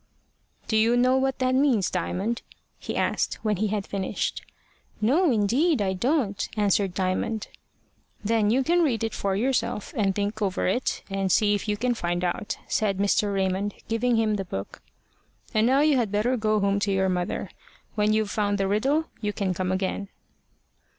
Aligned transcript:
"Do 0.67 0.77
you 0.77 0.97
know 0.97 1.15
what 1.15 1.37
that 1.37 1.53
means, 1.53 1.91
Diamond?" 1.91 2.41
he 2.79 2.95
asked, 2.95 3.35
when 3.43 3.57
he 3.57 3.67
had 3.67 3.85
finished. 3.85 4.41
"No, 4.99 5.29
indeed, 5.31 5.79
I 5.79 5.93
don't," 5.93 6.49
answered 6.57 6.95
Diamond. 6.95 7.49
"Then 8.25 8.49
you 8.49 8.63
can 8.63 8.81
read 8.81 9.03
it 9.03 9.13
for 9.13 9.35
yourself, 9.35 9.93
and 9.95 10.15
think 10.15 10.41
over 10.41 10.65
it, 10.65 11.03
and 11.07 11.31
see 11.31 11.53
if 11.53 11.67
you 11.67 11.77
can 11.77 11.93
find 11.93 12.23
out," 12.23 12.57
said 12.67 12.97
Mr. 12.97 13.31
Raymond, 13.31 13.75
giving 13.87 14.15
him 14.15 14.37
the 14.37 14.43
book. 14.45 14.81
"And 15.53 15.67
now 15.67 15.81
you 15.81 15.97
had 15.97 16.11
better 16.11 16.35
go 16.35 16.59
home 16.59 16.79
to 16.79 16.91
your 16.91 17.07
mother. 17.07 17.51
When 17.93 18.11
you've 18.11 18.31
found 18.31 18.57
the 18.57 18.67
riddle, 18.67 19.05
you 19.21 19.31
can 19.31 19.53
come 19.53 19.71
again." 19.71 20.09